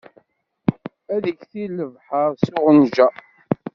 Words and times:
Ad 1.15 1.23
iktil 1.31 1.71
lebḥeṛ 1.79 2.29
s 2.43 2.45
uɣenja. 2.57 3.07